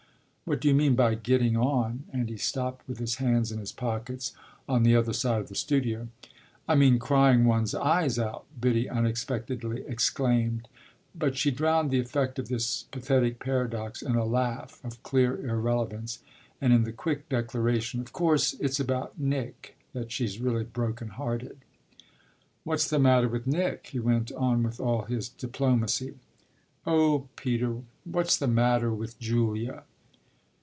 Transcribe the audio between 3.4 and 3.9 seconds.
in his